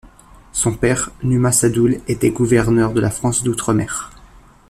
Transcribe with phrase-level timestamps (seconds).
[0.51, 4.09] Son père, Numa Sadoul, était Gouverneur de la France d'Outre-Mer.